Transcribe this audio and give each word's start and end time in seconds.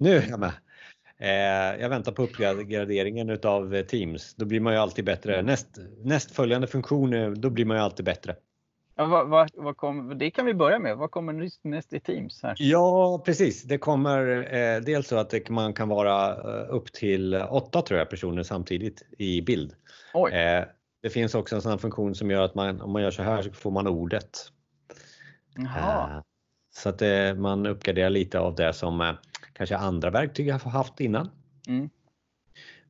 Nu 0.00 0.16
är 0.16 0.26
jag 0.28 0.40
med. 0.40 0.52
Eh, 1.18 1.80
jag 1.80 1.88
väntar 1.88 2.12
på 2.12 2.22
uppgraderingen 2.22 3.30
utav 3.30 3.82
Teams. 3.82 4.34
Då 4.34 4.44
blir 4.44 4.60
man 4.60 4.72
ju 4.72 4.78
alltid 4.78 5.04
bättre. 5.04 5.42
Näst, 5.42 5.68
nästföljande 6.02 6.66
funktion, 6.66 7.40
då 7.40 7.50
blir 7.50 7.64
man 7.64 7.76
ju 7.76 7.82
alltid 7.82 8.04
bättre. 8.04 8.36
Ja, 8.94 9.04
vad, 9.04 9.28
vad, 9.28 9.50
vad 9.54 9.76
kom, 9.76 10.18
det 10.18 10.30
kan 10.30 10.46
vi 10.46 10.54
börja 10.54 10.78
med. 10.78 10.96
Vad 10.96 11.10
kommer 11.10 11.50
näst 11.62 11.92
i 11.92 12.00
Teams? 12.00 12.42
här? 12.42 12.54
Ja, 12.58 13.22
precis. 13.24 13.62
Det 13.62 13.78
kommer 13.78 14.54
eh, 14.54 14.80
dels 14.80 15.08
så 15.08 15.16
att 15.16 15.30
det, 15.30 15.48
man 15.48 15.74
kan 15.74 15.88
vara 15.88 16.30
eh, 16.30 16.74
upp 16.74 16.92
till 16.92 17.34
åtta 17.34 17.82
tror 17.82 17.98
jag, 17.98 18.10
personer 18.10 18.42
samtidigt 18.42 19.02
i 19.18 19.42
bild. 19.42 19.74
Eh, 20.32 20.64
det 21.02 21.10
finns 21.10 21.34
också 21.34 21.56
en 21.56 21.62
sån 21.62 21.78
funktion 21.78 22.14
som 22.14 22.30
gör 22.30 22.42
att 22.42 22.54
man, 22.54 22.80
om 22.80 22.92
man 22.92 23.02
gör 23.02 23.10
så 23.10 23.22
här 23.22 23.42
så 23.42 23.52
får 23.52 23.70
man 23.70 23.86
ordet. 23.86 24.38
Jaha. 25.56 26.22
Så 26.70 26.88
att 26.88 27.02
man 27.36 27.66
uppgraderar 27.66 28.10
lite 28.10 28.38
av 28.38 28.54
det 28.54 28.72
som 28.72 29.00
eh, 29.00 29.12
kanske 29.60 29.76
andra 29.76 30.10
verktyg 30.10 30.52
har 30.52 30.70
haft 30.70 31.00
innan. 31.00 31.30
Mm. 31.68 31.90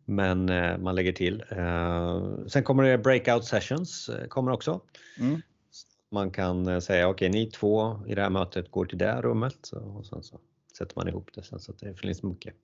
Men 0.05 0.49
eh, 0.49 0.79
man 0.79 0.95
lägger 0.95 1.13
till. 1.13 1.45
Eh, 1.51 2.23
sen 2.47 2.63
kommer 2.63 2.83
det 2.83 2.99
breakout 2.99 3.45
sessions 3.45 4.11
kommer 4.29 4.53
också. 4.53 4.81
Mm. 5.19 5.43
Man 6.11 6.31
kan 6.31 6.83
säga 6.83 7.09
okej, 7.09 7.29
okay, 7.29 7.41
ni 7.41 7.51
två 7.51 8.01
i 8.07 8.15
det 8.15 8.23
här 8.23 8.31
mötet 8.31 8.71
går 8.71 8.85
till 8.85 8.99
det 8.99 9.07
här 9.07 9.23
rummet 9.23 9.69
och 9.69 10.07
sen 10.07 10.23
så 10.23 10.41
sätter 10.79 10.97
man 10.97 11.09
ihop 11.09 11.31
det 11.35 11.43
sen 11.43 11.61
så 11.61 11.73
att 11.73 11.79
det 11.79 11.95
finns 11.95 12.23
mycket. 12.23 12.55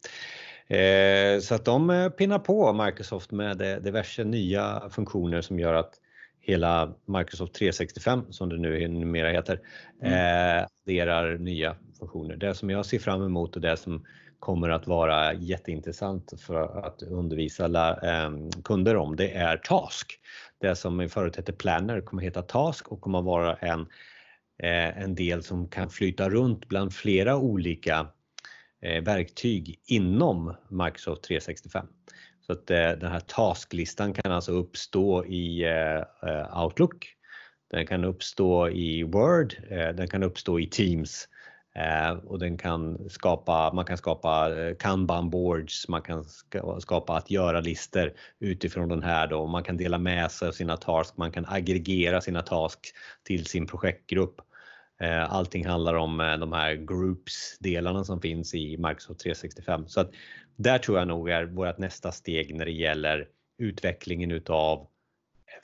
Så 1.43 1.55
att 1.55 1.65
de 1.65 2.11
pinnar 2.19 2.39
på 2.39 2.73
Microsoft 2.73 3.31
med 3.33 3.59
diverse 3.59 4.25
nya 4.25 4.83
funktioner 4.91 5.41
som 5.41 5.59
gör 5.59 5.75
att 5.75 6.01
hela 6.47 6.95
Microsoft 7.05 7.55
365 7.55 8.25
som 8.31 8.49
det 8.49 8.59
nu 8.59 8.89
numera 8.89 9.31
heter, 9.31 9.61
mm. 10.03 10.67
adderar 10.87 11.39
nya 11.39 11.77
funktioner. 11.99 12.37
Det 12.37 12.55
som 12.55 12.71
jag 12.71 12.87
ser 12.87 12.99
fram 12.99 13.23
emot 13.23 13.57
och 13.57 13.63
det 13.63 13.77
som 13.77 14.05
kommer 14.39 14.69
att 14.69 14.87
vara 14.87 15.35
jätteintressant 15.35 16.33
för 16.41 16.87
att 16.87 17.03
undervisa 17.03 17.95
ehm, 17.95 18.51
kunder 18.51 18.97
om 18.97 19.17
det 19.17 19.31
är 19.31 19.57
Task. 19.57 20.21
Det 20.61 20.77
som 20.77 21.09
förut 21.09 21.37
hette 21.37 21.53
Planner 21.53 22.01
kommer 22.01 22.23
heta 22.23 22.43
Task 22.43 22.89
och 22.89 23.01
kommer 23.01 23.23
vara 23.23 23.55
en, 23.55 23.81
eh, 24.63 25.03
en 25.03 25.15
del 25.15 25.43
som 25.43 25.69
kan 25.69 25.91
flyta 25.91 26.31
runt 26.31 26.69
bland 26.69 26.95
flera 26.95 27.37
olika 27.37 28.07
eh, 28.83 29.03
verktyg 29.03 29.81
inom 29.87 30.55
Microsoft 30.69 31.23
365. 31.23 31.87
Så 32.47 32.53
att 32.53 32.71
eh, 32.71 32.91
den 32.91 33.13
här 33.13 33.21
tasklistan 33.21 34.15
kan 34.15 34.33
alltså 34.33 34.53
uppstå 34.53 35.25
i 35.25 35.65
eh, 35.65 36.31
eh, 36.31 36.63
Outlook, 36.65 37.07
den 37.71 37.87
kan 37.87 38.05
uppstå 38.05 38.69
i 38.69 39.03
Word, 39.03 39.55
den 39.69 40.09
kan 40.09 40.23
uppstå 40.23 40.61
i 40.61 40.67
Teams 40.67 41.29
och 42.25 42.39
den 42.39 42.59
kan 42.59 43.09
skapa, 43.11 43.73
man 43.73 43.85
kan 43.85 43.99
skapa 43.99 44.51
kanban 44.79 45.31
boards, 45.31 45.89
man 45.89 46.03
kan 46.03 46.25
skapa 46.81 47.17
att 47.17 47.31
göra-listor 47.31 48.13
utifrån 48.41 48.89
den 48.89 49.03
här 49.03 49.27
då. 49.27 49.47
Man 49.47 49.63
kan 49.63 49.77
dela 49.77 49.99
med 49.99 50.31
sig 50.31 50.49
av 50.49 50.53
sina 50.53 50.77
tasks, 50.77 51.17
man 51.17 51.33
kan 51.33 51.47
aggregera 51.49 52.21
sina 52.21 52.43
tasks 52.43 52.91
till 53.23 53.47
sin 53.47 53.67
projektgrupp. 53.67 54.41
Eh, 55.01 55.33
allting 55.33 55.67
handlar 55.67 55.95
om 55.95 56.21
eh, 56.21 56.39
de 56.39 56.53
här 56.53 56.75
groups-delarna 56.75 58.05
som 58.05 58.21
finns 58.21 58.55
i 58.55 58.77
Microsoft 58.77 59.21
365. 59.21 59.89
Så 59.89 60.01
att 60.01 60.11
där 60.57 60.79
tror 60.79 60.99
jag 60.99 61.09
nog 61.09 61.31
är 61.31 61.45
vårt 61.45 61.79
nästa 61.79 62.13
steg 62.13 62.55
när 62.55 62.65
det 62.65 62.73
gäller 62.73 63.29
utvecklingen 63.59 64.31
utav 64.31 64.79
eh, 64.79 64.87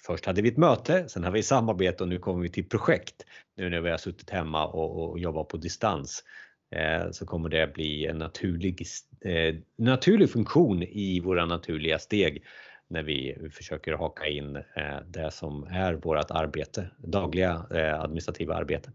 Först 0.07 0.27
hade 0.27 0.43
vi 0.43 0.49
ett 0.49 0.57
möte, 0.57 1.09
sen 1.09 1.25
har 1.25 1.31
vi 1.31 1.43
samarbete 1.43 2.03
och 2.03 2.09
nu 2.09 2.19
kommer 2.19 2.43
vi 2.43 2.49
till 2.49 2.69
projekt. 2.69 3.27
Nu 3.57 3.71
när 3.71 3.81
vi 3.81 3.91
har 3.91 3.99
suttit 3.99 4.31
hemma 4.31 4.67
och, 4.67 5.11
och 5.11 5.19
jobbat 5.19 5.49
på 5.49 5.57
distans 5.57 6.25
eh, 6.71 7.11
så 7.11 7.27
kommer 7.27 7.49
det 7.49 7.75
bli 7.75 8.07
en 8.07 8.19
naturlig, 8.19 8.87
eh, 9.21 9.55
naturlig 9.77 10.31
funktion 10.31 10.83
i 10.83 11.21
våra 11.21 11.47
naturliga 11.47 11.99
steg 11.99 12.45
när 12.89 13.03
vi 13.03 13.51
försöker 13.53 13.93
haka 13.93 14.27
in 14.27 14.57
eh, 14.57 15.01
det 15.07 15.31
som 15.31 15.65
är 15.65 15.95
vårt 15.95 16.31
arbete, 16.31 16.91
dagliga 16.99 17.67
eh, 17.71 18.01
administrativa 18.01 18.55
arbete. 18.55 18.93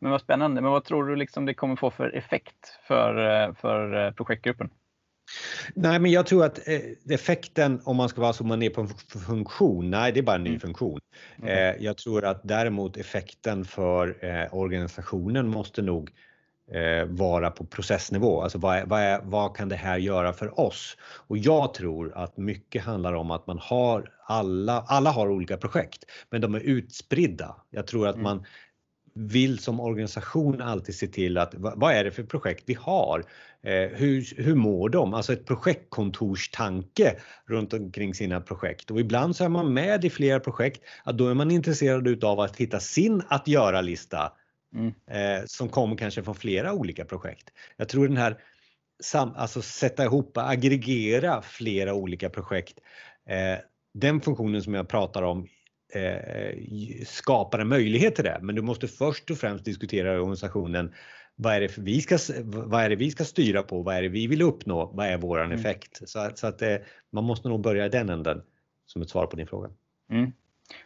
Men 0.00 0.10
vad 0.10 0.20
spännande. 0.20 0.60
Men 0.60 0.70
vad 0.70 0.84
tror 0.84 1.04
du 1.04 1.16
liksom 1.16 1.46
det 1.46 1.54
kommer 1.54 1.76
få 1.76 1.90
för 1.90 2.16
effekt 2.16 2.78
för, 2.86 3.44
eh, 3.48 3.54
för 3.54 4.06
eh, 4.06 4.12
projektgruppen? 4.12 4.70
Nej, 5.74 5.98
men 5.98 6.10
jag 6.10 6.26
tror 6.26 6.44
att 6.44 6.68
eh, 6.68 6.80
effekten 7.14 7.80
om 7.84 7.96
man 7.96 8.08
ska 8.08 8.20
vara 8.20 8.32
som 8.32 8.48
man 8.48 8.62
är 8.62 8.70
på 8.70 8.80
en 8.80 8.88
funktion, 9.26 9.90
nej, 9.90 10.12
det 10.12 10.20
är 10.20 10.22
bara 10.22 10.36
en 10.36 10.44
ny 10.44 10.50
mm. 10.50 10.60
funktion. 10.60 11.00
Mm. 11.42 11.76
Jag 11.80 11.96
tror 11.96 12.24
att 12.24 12.40
däremot 12.44 12.96
effekten 12.96 13.64
för 13.64 14.16
organisationen 14.54 15.48
måste 15.48 15.82
nog 15.82 16.10
vara 17.06 17.50
på 17.50 17.64
processnivå. 17.64 18.42
Alltså 18.42 18.58
vad, 18.58 18.76
är, 18.76 18.86
vad, 18.86 19.00
är, 19.00 19.20
vad, 19.24 19.56
kan 19.56 19.68
det 19.68 19.76
här 19.76 19.98
göra 19.98 20.32
för 20.32 20.60
oss? 20.60 20.96
Och 21.02 21.38
jag 21.38 21.74
tror 21.74 22.12
att 22.14 22.36
mycket 22.36 22.84
handlar 22.84 23.12
om 23.12 23.30
att 23.30 23.46
man 23.46 23.58
har 23.58 24.12
alla, 24.26 24.84
alla 24.86 25.10
har 25.10 25.28
olika 25.28 25.56
projekt, 25.56 26.04
men 26.30 26.40
de 26.40 26.54
är 26.54 26.60
utspridda. 26.60 27.56
Jag 27.70 27.86
tror 27.86 28.08
att 28.08 28.14
mm. 28.14 28.24
man 28.24 28.44
vill 29.12 29.58
som 29.58 29.80
organisation 29.80 30.60
alltid 30.60 30.94
se 30.94 31.06
till 31.06 31.38
att 31.38 31.54
vad 31.56 31.94
är 31.94 32.04
det 32.04 32.10
för 32.10 32.22
projekt 32.22 32.64
vi 32.66 32.74
har? 32.74 33.24
Eh, 33.62 33.88
hur, 33.88 34.42
hur 34.42 34.54
mår 34.54 34.88
de? 34.88 35.14
Alltså 35.14 35.32
ett 35.32 35.46
projektkontorstanke 35.46 37.16
runt 37.46 37.72
omkring 37.72 38.14
sina 38.14 38.40
projekt 38.40 38.90
och 38.90 39.00
ibland 39.00 39.36
så 39.36 39.44
är 39.44 39.48
man 39.48 39.74
med 39.74 40.04
i 40.04 40.10
flera 40.10 40.40
projekt, 40.40 40.82
att 41.04 41.18
då 41.18 41.28
är 41.28 41.34
man 41.34 41.50
intresserad 41.50 42.08
utav 42.08 42.40
att 42.40 42.56
hitta 42.56 42.80
sin 42.80 43.22
att 43.28 43.48
göra-lista 43.48 44.32
mm. 44.74 44.92
eh, 45.10 45.44
som 45.46 45.68
kommer 45.68 45.96
kanske 45.96 46.22
från 46.22 46.34
flera 46.34 46.72
olika 46.72 47.04
projekt. 47.04 47.50
Jag 47.76 47.88
tror 47.88 48.08
den 48.08 48.16
här 48.16 48.38
sam, 49.02 49.32
alltså 49.36 49.62
sätta 49.62 50.04
ihop, 50.04 50.36
aggregera 50.36 51.42
flera 51.42 51.94
olika 51.94 52.30
projekt, 52.30 52.78
eh, 53.28 53.58
den 53.94 54.20
funktionen 54.20 54.62
som 54.62 54.74
jag 54.74 54.88
pratar 54.88 55.22
om 55.22 55.46
skapar 57.06 57.58
en 57.58 57.68
möjlighet 57.68 58.14
till 58.14 58.24
det. 58.24 58.38
Men 58.42 58.54
du 58.54 58.62
måste 58.62 58.88
först 58.88 59.30
och 59.30 59.38
främst 59.38 59.64
diskutera 59.64 60.14
i 60.14 60.18
organisationen 60.18 60.94
vad 61.42 61.54
är, 61.54 61.60
det 61.60 61.78
vi 61.78 62.00
ska, 62.00 62.18
vad 62.44 62.82
är 62.82 62.88
det 62.88 62.96
vi 62.96 63.10
ska 63.10 63.24
styra 63.24 63.62
på? 63.62 63.82
Vad 63.82 63.94
är 63.94 64.02
det 64.02 64.08
vi 64.08 64.26
vill 64.26 64.42
uppnå? 64.42 64.90
Vad 64.94 65.06
är 65.06 65.18
våran 65.18 65.46
mm. 65.46 65.58
effekt? 65.58 66.08
Så, 66.08 66.30
så 66.34 66.46
att 66.46 66.62
eh, 66.62 66.76
man 67.10 67.24
måste 67.24 67.48
nog 67.48 67.60
börja 67.60 67.86
i 67.86 67.88
den 67.88 68.08
änden 68.08 68.42
som 68.86 69.02
ett 69.02 69.10
svar 69.10 69.26
på 69.26 69.36
din 69.36 69.46
fråga. 69.46 69.70
Mm. 70.10 70.32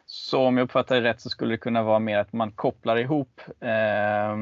Så 0.06 0.40
om 0.40 0.56
jag 0.56 0.64
uppfattar 0.64 0.94
det 0.94 1.08
rätt 1.08 1.20
så 1.20 1.30
skulle 1.30 1.54
det 1.54 1.58
kunna 1.58 1.82
vara 1.82 1.98
mer 1.98 2.18
att 2.18 2.32
man 2.32 2.52
kopplar 2.52 2.96
ihop 2.96 3.40
eh, 3.60 4.36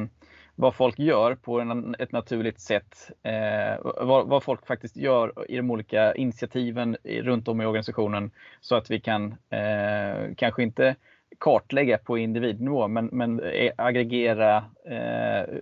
vad 0.63 0.75
folk 0.75 0.99
gör 0.99 1.35
på 1.35 1.61
en, 1.61 1.95
ett 1.99 2.13
naturligt 2.13 2.61
sätt. 2.61 3.11
Eh, 3.23 3.81
vad, 3.83 4.29
vad, 4.29 4.43
folk 4.43 4.67
faktiskt 4.67 4.97
gör 4.97 5.51
i 5.51 5.57
de 5.57 5.71
olika 5.71 6.15
initiativen 6.15 6.97
runt 7.05 7.49
om 7.49 7.61
i 7.61 7.67
organisationen 7.67 8.31
så 8.61 8.77
att 8.77 8.91
vi 8.91 9.01
kan 9.01 9.35
eh, 9.51 10.35
kanske 10.37 10.63
inte 10.63 10.97
kartlägga 11.39 11.99
på 11.99 12.19
individnivå 12.19 12.89
men, 12.89 13.07
men 13.13 13.41
eh, 13.41 13.73
aggregera 13.77 14.57
eh, 14.85 15.55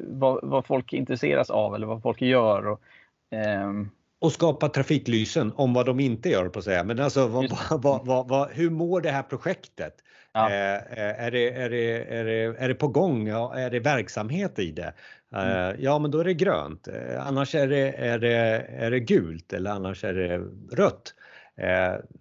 vad, 0.00 0.38
vad, 0.42 0.66
folk 0.66 0.92
intresseras 0.92 1.50
av 1.50 1.74
eller 1.74 1.86
vad 1.86 2.02
folk 2.02 2.22
gör. 2.22 2.66
Och, 2.66 2.80
ehm, 3.30 3.90
och 4.20 4.32
skapa 4.32 4.68
trafiklysen 4.68 5.52
om 5.56 5.74
vad 5.74 5.86
de 5.86 6.00
inte 6.00 6.28
gör 6.28 6.48
på 6.48 6.58
att 6.58 6.64
säga. 6.64 6.84
Men 6.84 7.00
alltså 7.00 7.26
vad, 7.26 8.06
vad, 8.06 8.28
vad, 8.28 8.50
hur 8.50 8.70
mår 8.70 9.00
det 9.00 9.10
här 9.10 9.22
projektet? 9.22 9.94
Ja. 10.32 10.50
Eh, 10.50 10.74
eh, 10.74 11.24
är, 11.24 11.30
det, 11.30 11.50
är, 11.50 11.70
det, 11.70 12.16
är, 12.16 12.24
det, 12.24 12.56
är 12.58 12.68
det 12.68 12.74
på 12.74 12.88
gång? 12.88 13.28
Är 13.28 13.70
det 13.70 13.80
verksamhet 13.80 14.58
i 14.58 14.70
det? 14.70 14.92
Eh, 15.34 15.58
mm. 15.58 15.76
Ja, 15.78 15.98
men 15.98 16.10
då 16.10 16.18
är 16.18 16.24
det 16.24 16.34
grönt. 16.34 16.88
Annars 17.20 17.54
är 17.54 17.68
det, 17.68 17.92
är, 17.92 18.18
det, 18.18 18.66
är 18.68 18.90
det 18.90 19.00
gult 19.00 19.52
eller 19.52 19.70
annars 19.70 20.04
är 20.04 20.14
det 20.14 20.38
rött. 20.76 21.14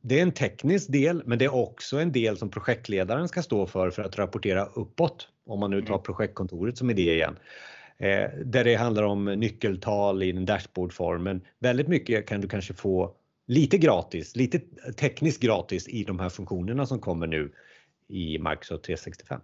Det 0.01 0.19
är 0.19 0.21
en 0.21 0.31
teknisk 0.31 0.91
del, 0.91 1.23
men 1.25 1.37
det 1.37 1.45
är 1.45 1.55
också 1.55 1.99
en 1.99 2.11
del 2.11 2.37
som 2.37 2.49
projektledaren 2.49 3.27
ska 3.27 3.41
stå 3.41 3.67
för 3.67 3.89
för 3.89 4.03
att 4.03 4.17
rapportera 4.17 4.65
uppåt. 4.65 5.27
Om 5.47 5.59
man 5.59 5.71
nu 5.71 5.81
tar 5.81 5.93
mm. 5.93 6.03
projektkontoret 6.03 6.77
som 6.77 6.89
idé 6.89 7.13
igen. 7.13 7.39
Eh, 7.99 8.29
där 8.45 8.63
det 8.63 8.75
handlar 8.75 9.03
om 9.03 9.25
nyckeltal 9.25 10.23
i 10.23 10.29
en 10.29 10.45
dashboardform. 10.45 11.23
Men 11.23 11.41
väldigt 11.59 11.87
mycket 11.87 12.27
kan 12.27 12.41
du 12.41 12.47
kanske 12.47 12.73
få 12.73 13.15
lite 13.47 13.77
gratis, 13.77 14.35
lite 14.35 14.59
tekniskt 14.99 15.43
gratis 15.43 15.87
i 15.87 16.03
de 16.03 16.19
här 16.19 16.29
funktionerna 16.29 16.85
som 16.85 16.99
kommer 16.99 17.27
nu 17.27 17.51
i 18.07 18.39
Microsoft 18.39 18.83
365. 18.83 19.41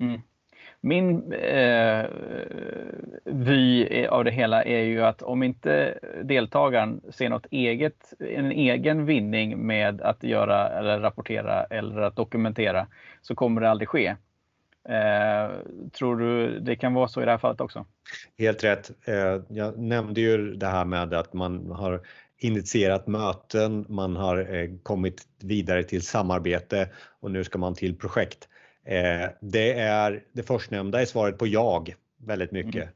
Mm. 0.00 0.20
Min 0.80 1.32
eh, 1.32 2.06
vy 3.24 3.86
av 4.06 4.24
det 4.24 4.30
hela 4.30 4.64
är 4.64 4.82
ju 4.82 5.02
att 5.02 5.22
om 5.22 5.42
inte 5.42 5.98
deltagaren 6.24 7.00
ser 7.10 7.28
något 7.28 7.46
eget, 7.50 8.14
en 8.18 8.52
egen 8.52 9.06
vinning 9.06 9.66
med 9.66 10.00
att 10.00 10.22
göra 10.22 10.68
eller 10.68 11.00
rapportera 11.00 11.64
eller 11.64 12.00
att 12.00 12.16
dokumentera 12.16 12.86
så 13.20 13.34
kommer 13.34 13.60
det 13.60 13.70
aldrig 13.70 13.88
ske. 13.88 14.16
Eh, 14.88 15.50
tror 15.92 16.16
du 16.16 16.60
det 16.60 16.76
kan 16.76 16.94
vara 16.94 17.08
så 17.08 17.22
i 17.22 17.24
det 17.24 17.30
här 17.30 17.38
fallet 17.38 17.60
också? 17.60 17.86
Helt 18.38 18.64
rätt. 18.64 18.90
Eh, 19.04 19.40
jag 19.48 19.78
nämnde 19.78 20.20
ju 20.20 20.54
det 20.54 20.66
här 20.66 20.84
med 20.84 21.14
att 21.14 21.32
man 21.32 21.70
har 21.70 22.00
initierat 22.38 23.06
möten, 23.06 23.86
man 23.88 24.16
har 24.16 24.54
eh, 24.54 24.70
kommit 24.82 25.26
vidare 25.42 25.82
till 25.82 26.02
samarbete 26.02 26.88
och 27.20 27.30
nu 27.30 27.44
ska 27.44 27.58
man 27.58 27.74
till 27.74 27.96
projekt. 27.96 28.48
Eh, 28.84 29.30
det 29.40 29.72
är 29.72 30.24
det 30.32 30.42
förstnämnda 30.42 31.00
är 31.00 31.04
svaret 31.04 31.38
på 31.38 31.46
jag 31.46 31.94
väldigt 32.18 32.52
mycket. 32.52 32.82
Mm. 32.82 32.88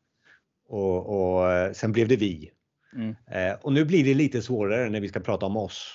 Och, 0.69 1.37
och, 1.37 1.53
eh, 1.53 1.73
sen 1.73 1.93
blev 1.93 2.09
det 2.09 2.17
vi 2.17 2.53
Mm. 2.97 3.17
Eh, 3.31 3.55
och 3.63 3.73
nu 3.73 3.85
blir 3.85 4.05
det 4.05 4.15
lite 4.15 4.43
svårare 4.43 4.91
när 4.91 5.01
vi 5.01 5.09
ska 5.09 5.21
prata 5.21 5.47
om 5.47 5.57
oss. 5.57 5.95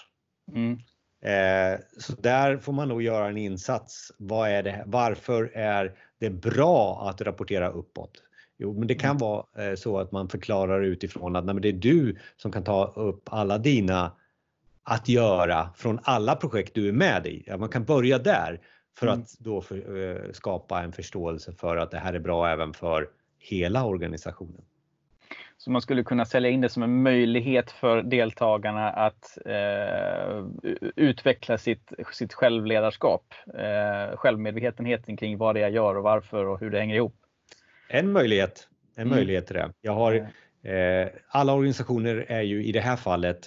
Mm. 0.55 0.79
Eh, 1.21 1.79
så 1.97 2.13
där 2.13 2.57
får 2.57 2.73
man 2.73 2.87
nog 2.87 3.01
göra 3.01 3.29
en 3.29 3.37
insats. 3.37 4.11
Är 4.47 4.63
det, 4.63 4.83
varför 4.85 5.51
är 5.53 5.93
det 6.19 6.29
bra 6.29 7.09
att 7.09 7.21
rapportera 7.21 7.69
uppåt? 7.69 8.23
Jo, 8.57 8.73
men 8.73 8.87
det 8.87 8.95
kan 8.95 9.09
mm. 9.09 9.17
vara 9.17 9.45
eh, 9.57 9.75
så 9.75 9.99
att 9.99 10.11
man 10.11 10.29
förklarar 10.29 10.81
utifrån 10.81 11.35
att 11.35 11.45
nej, 11.45 11.55
det 11.61 11.69
är 11.69 11.73
du 11.73 12.17
som 12.37 12.51
kan 12.51 12.63
ta 12.63 12.85
upp 12.95 13.23
alla 13.25 13.57
dina 13.57 14.11
att 14.83 15.09
göra 15.09 15.69
från 15.75 15.99
alla 16.03 16.35
projekt 16.35 16.75
du 16.75 16.87
är 16.87 16.93
med 16.93 17.27
i. 17.27 17.43
Ja, 17.47 17.57
man 17.57 17.69
kan 17.69 17.83
börja 17.83 18.17
där 18.17 18.61
för 18.97 19.07
mm. 19.07 19.21
att 19.21 19.39
då 19.39 19.61
för, 19.61 19.97
uh, 19.97 20.31
skapa 20.31 20.81
en 20.81 20.91
förståelse 20.91 21.53
för 21.53 21.77
att 21.77 21.91
det 21.91 21.97
här 21.97 22.13
är 22.13 22.19
bra 22.19 22.49
även 22.49 22.73
för 22.73 23.09
hela 23.39 23.85
organisationen. 23.85 24.61
Så 25.63 25.71
man 25.71 25.81
skulle 25.81 26.03
kunna 26.03 26.25
sälja 26.25 26.49
in 26.49 26.61
det 26.61 26.69
som 26.69 26.83
en 26.83 27.03
möjlighet 27.03 27.71
för 27.71 28.03
deltagarna 28.03 28.89
att 28.89 29.37
eh, 29.45 30.45
utveckla 30.95 31.57
sitt, 31.57 31.91
sitt 32.13 32.33
självledarskap, 32.33 33.33
eh, 33.53 34.17
självmedvetenheten 34.17 35.17
kring 35.17 35.37
vad 35.37 35.55
det 35.55 35.59
är 35.59 35.61
jag 35.61 35.71
gör 35.71 35.97
och 35.97 36.03
varför 36.03 36.45
och 36.45 36.59
hur 36.59 36.69
det 36.69 36.79
hänger 36.79 36.95
ihop. 36.95 37.15
En 37.89 38.11
möjlighet, 38.11 38.67
en 38.95 39.01
mm. 39.01 39.15
möjlighet 39.15 39.47
till 39.47 39.55
det. 39.55 39.71
Jag 39.81 39.93
har, 39.93 40.13
eh, 40.63 41.07
alla 41.29 41.53
organisationer 41.53 42.25
är 42.27 42.41
ju 42.41 42.63
i 42.63 42.71
det 42.71 42.81
här 42.81 42.97
fallet 42.97 43.39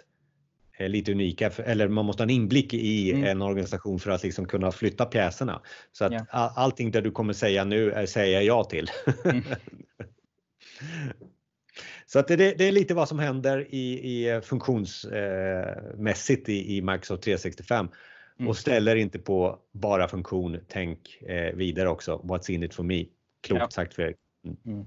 eh, 0.79 0.89
lite 0.89 1.13
unika, 1.13 1.51
eller 1.65 1.89
man 1.89 2.05
måste 2.05 2.23
ha 2.23 2.25
en 2.25 2.31
inblick 2.31 2.75
i 2.75 3.13
mm. 3.13 3.25
en 3.25 3.43
organisation 3.43 3.99
för 3.99 4.11
att 4.11 4.23
liksom 4.23 4.47
kunna 4.47 4.73
flytta 4.73 5.05
pjäserna. 5.05 5.61
Så 5.93 6.05
att 6.05 6.13
yeah. 6.13 6.59
allting 6.59 6.91
det 6.91 7.01
du 7.01 7.11
kommer 7.11 7.33
säga 7.33 7.65
nu 7.65 8.07
säger 8.07 8.35
jag 8.35 8.45
ja 8.45 8.65
till. 8.65 8.91
Mm. 9.25 9.43
Så 12.15 12.21
att 12.21 12.29
det, 12.29 12.37
det, 12.37 12.69
är 12.69 12.73
lite 12.73 12.95
vad 12.95 13.09
som 13.09 13.19
händer 13.19 13.67
i, 13.71 13.93
i 13.93 14.41
funktionsmässigt 14.41 16.49
i, 16.49 16.77
i 16.77 16.83
Microsoft 16.83 17.23
365 17.23 17.89
mm. 18.39 18.49
och 18.49 18.57
ställer 18.57 18.97
inte 18.97 19.19
på 19.19 19.59
bara 19.73 20.09
funktion. 20.09 20.59
Tänk 20.69 21.23
eh, 21.23 21.55
vidare 21.55 21.89
också. 21.89 22.21
What's 22.25 22.51
in 22.51 22.63
it 22.63 22.75
for 22.75 22.83
me? 22.83 23.05
Klokt 23.41 23.61
ja. 23.61 23.71
sagt 23.71 23.95
Fredrik. 23.95 24.17
Mm. 24.45 24.57
Mm. 24.67 24.87